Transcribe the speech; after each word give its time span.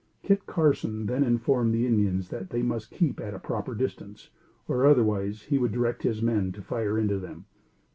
Kit 0.23 0.47
Carson 0.47 1.05
then 1.05 1.23
informed 1.23 1.75
the 1.75 1.85
Indians 1.85 2.29
that 2.29 2.49
they 2.49 2.63
must 2.63 2.89
keep 2.89 3.19
at 3.21 3.35
a 3.35 3.39
proper 3.39 3.75
distance, 3.75 4.31
or 4.67 4.83
otherwise 4.87 5.43
he 5.43 5.59
would 5.59 5.71
direct 5.71 6.01
his 6.01 6.23
men 6.23 6.51
to 6.53 6.61
fire 6.63 6.97
into 6.97 7.19
them. 7.19 7.45